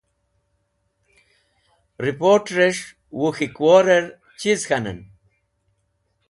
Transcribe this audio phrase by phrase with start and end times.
[2.03, 2.85] Riport̃ẽrẽs̃h
[3.19, 4.05] wuk̃hikworẽr
[4.39, 4.99] chiz k̃hanẽn?